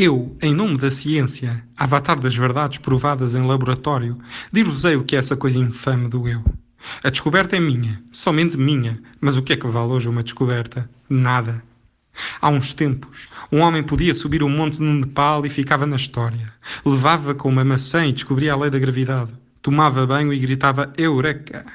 Eu, 0.00 0.36
em 0.40 0.54
nome 0.54 0.78
da 0.78 0.92
ciência, 0.92 1.60
avatar 1.76 2.20
das 2.20 2.32
verdades 2.32 2.78
provadas 2.78 3.34
em 3.34 3.44
laboratório, 3.44 4.16
dir-vos-ei 4.52 4.94
o 4.94 5.02
que 5.02 5.16
é 5.16 5.18
essa 5.18 5.36
coisa 5.36 5.58
infame 5.58 6.06
do 6.06 6.28
eu. 6.28 6.40
A 7.02 7.10
descoberta 7.10 7.56
é 7.56 7.58
minha, 7.58 8.00
somente 8.12 8.56
minha, 8.56 9.02
mas 9.20 9.36
o 9.36 9.42
que 9.42 9.54
é 9.54 9.56
que 9.56 9.66
vale 9.66 9.90
hoje 9.90 10.08
uma 10.08 10.22
descoberta? 10.22 10.88
Nada. 11.10 11.64
Há 12.40 12.48
uns 12.48 12.72
tempos, 12.72 13.26
um 13.50 13.58
homem 13.58 13.82
podia 13.82 14.14
subir 14.14 14.40
um 14.40 14.48
monte 14.48 14.80
no 14.80 14.94
Nepal 15.00 15.44
e 15.44 15.50
ficava 15.50 15.84
na 15.84 15.96
história. 15.96 16.52
Levava 16.86 17.34
com 17.34 17.48
uma 17.48 17.64
maçã 17.64 18.06
e 18.06 18.12
descobria 18.12 18.52
a 18.52 18.56
lei 18.56 18.70
da 18.70 18.78
gravidade. 18.78 19.32
Tomava 19.60 20.06
banho 20.06 20.32
e 20.32 20.38
gritava 20.38 20.92
Eureka! 20.96 21.66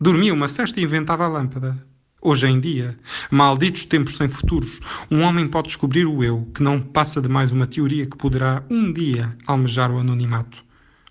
Dormia 0.00 0.32
uma 0.32 0.46
cesta 0.46 0.78
e 0.78 0.84
inventava 0.84 1.24
a 1.24 1.28
lâmpada. 1.28 1.84
Hoje 2.20 2.46
em 2.46 2.58
dia, 2.58 2.98
malditos 3.30 3.84
tempos 3.84 4.16
sem 4.16 4.26
futuros, 4.26 4.80
um 5.10 5.20
homem 5.20 5.46
pode 5.46 5.68
descobrir 5.68 6.06
o 6.06 6.24
eu, 6.24 6.48
que 6.54 6.62
não 6.62 6.80
passa 6.80 7.20
de 7.20 7.28
mais 7.28 7.52
uma 7.52 7.66
teoria 7.66 8.06
que 8.06 8.16
poderá 8.16 8.64
um 8.70 8.90
dia 8.90 9.36
almejar 9.46 9.92
o 9.92 9.98
anonimato. 9.98 10.64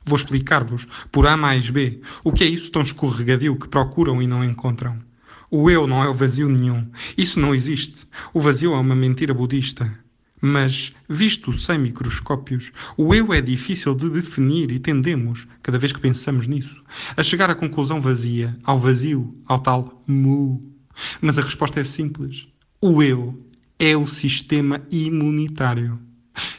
Vou 0.03 0.17
explicar-vos, 0.17 0.87
por 1.11 1.27
A 1.27 1.37
mais 1.37 1.69
B, 1.69 2.01
o 2.23 2.31
que 2.31 2.43
é 2.43 2.47
isso 2.47 2.71
tão 2.71 2.81
escorregadio 2.81 3.55
que 3.55 3.67
procuram 3.67 4.19
e 4.21 4.27
não 4.27 4.43
encontram. 4.43 4.99
O 5.49 5.69
eu 5.69 5.85
não 5.85 6.03
é 6.03 6.09
o 6.09 6.13
vazio 6.13 6.49
nenhum. 6.49 6.89
Isso 7.15 7.39
não 7.39 7.53
existe. 7.53 8.07
O 8.33 8.41
vazio 8.41 8.73
é 8.73 8.77
uma 8.77 8.95
mentira 8.95 9.33
budista. 9.33 9.99
Mas, 10.41 10.91
visto 11.07 11.53
sem 11.53 11.77
microscópios, 11.77 12.71
o 12.97 13.13
eu 13.13 13.31
é 13.31 13.41
difícil 13.41 13.95
de 13.95 14.09
definir 14.09 14.71
e 14.71 14.79
tendemos, 14.79 15.47
cada 15.61 15.79
vez 15.79 15.93
que 15.93 15.99
pensamos 15.99 16.45
nisso, 16.47 16.83
a 17.15 17.23
chegar 17.23 17.49
à 17.49 17.55
conclusão 17.55 18.01
vazia, 18.01 18.57
ao 18.63 18.77
vazio, 18.77 19.35
ao 19.45 19.59
tal 19.59 20.03
mu. 20.05 20.74
Mas 21.21 21.37
a 21.37 21.41
resposta 21.41 21.79
é 21.79 21.83
simples. 21.83 22.47
O 22.81 23.01
eu 23.01 23.39
é 23.79 23.95
o 23.95 24.07
sistema 24.07 24.81
imunitário. 24.91 25.99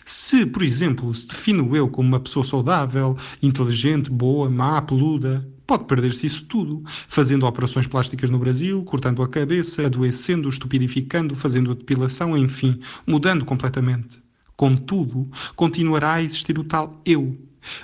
Se, 0.05 0.47
por 0.47 0.63
exemplo, 0.63 1.15
se 1.15 1.27
define 1.27 1.61
o 1.61 1.77
eu 1.77 1.89
como 1.89 2.09
uma 2.09 2.21
pessoa 2.21 2.45
saudável, 2.45 3.17
inteligente, 3.43 4.11
boa, 4.11 4.49
má, 4.49 4.81
peluda, 4.81 5.47
pode 5.67 5.85
perder-se 5.85 6.27
isso 6.27 6.45
tudo, 6.45 6.83
fazendo 7.09 7.47
operações 7.47 7.87
plásticas 7.87 8.31
no 8.31 8.39
Brasil, 8.39 8.83
cortando 8.85 9.23
a 9.23 9.29
cabeça, 9.29 9.85
adoecendo, 9.85 10.49
estupidificando, 10.49 11.35
fazendo 11.35 11.73
a 11.73 11.75
depilação, 11.75 12.37
enfim, 12.37 12.81
mudando 13.07 13.45
completamente. 13.45 14.23
Contudo, 14.57 15.29
continuará 15.55 16.15
a 16.15 16.23
existir 16.23 16.59
o 16.59 16.65
tal 16.65 17.01
eu. 17.05 17.37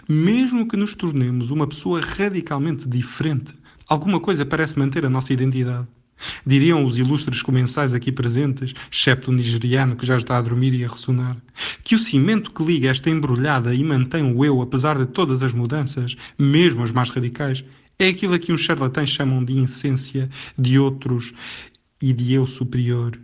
Mesmo 0.09 0.67
que 0.67 0.77
nos 0.77 0.95
tornemos 0.95 1.51
uma 1.51 1.67
pessoa 1.67 2.01
radicalmente 2.01 2.89
diferente, 2.89 3.53
alguma 3.89 4.21
coisa 4.21 4.47
parece 4.47 4.79
manter 4.79 5.05
a 5.05 5.11
nossa 5.11 5.33
identidade. 5.33 5.89
Diriam 6.47 6.85
os 6.85 6.97
ilustres 6.97 7.43
comensais 7.43 7.95
aqui 7.95 8.13
presentes, 8.13 8.75
excepto 8.91 9.31
o 9.31 9.35
nigeriano 9.35 9.97
que 9.97 10.07
já 10.07 10.17
está 10.17 10.39
a 10.39 10.43
dormir 10.43 10.75
e 10.75 10.85
a 10.85 10.89
ressonar, 10.89 11.37
que 11.83 11.95
o 11.95 11.99
cimento 11.99 12.51
que 12.51 12.63
liga 12.63 12.91
esta 12.91 13.11
embrulhada 13.11 13.75
e 13.75 13.83
mantém 13.83 14.23
o 14.23 14.45
eu 14.45 14.61
apesar 14.61 14.99
de 14.99 15.07
todas 15.07 15.43
as 15.43 15.53
mudanças, 15.53 16.17
mesmo 16.39 16.83
as 16.83 16.93
mais 16.93 17.11
radicais, 17.11 17.65
é 17.99 18.09
aquilo 18.09 18.35
a 18.35 18.39
que 18.39 18.53
uns 18.53 18.61
charlatães 18.61 19.11
chamam 19.11 19.45
de 19.45 19.59
essência 19.63 20.29
de 20.59 20.79
outros 20.79 21.33
e 22.01 22.13
de 22.13 22.33
eu 22.33 22.47
superior. 22.47 23.19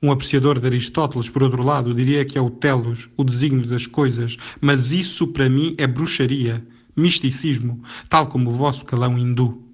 Um 0.00 0.12
apreciador 0.12 0.60
de 0.60 0.66
Aristóteles, 0.66 1.28
por 1.28 1.42
outro 1.42 1.62
lado, 1.62 1.92
diria 1.92 2.24
que 2.24 2.38
é 2.38 2.40
o 2.40 2.50
telos, 2.50 3.08
o 3.16 3.24
desígnio 3.24 3.66
das 3.66 3.86
coisas, 3.86 4.36
mas 4.60 4.92
isso 4.92 5.26
para 5.32 5.48
mim 5.48 5.74
é 5.76 5.86
bruxaria, 5.86 6.64
misticismo, 6.96 7.82
tal 8.08 8.28
como 8.28 8.50
o 8.50 8.52
vosso 8.52 8.84
calão 8.84 9.18
hindu. 9.18 9.67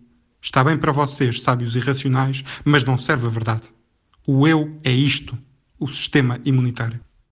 Está 0.44 0.62
bem 0.62 0.76
para 0.76 0.92
vocês, 0.92 1.40
sábios 1.40 1.74
e 1.74 1.78
racionais, 1.78 2.44
mas 2.66 2.84
não 2.84 2.98
serve 2.98 3.26
a 3.26 3.30
verdade. 3.30 3.62
O 4.28 4.46
eu 4.46 4.78
é 4.84 4.92
isto, 4.92 5.38
o 5.78 5.88
sistema 5.88 6.38
imunitário. 6.44 7.00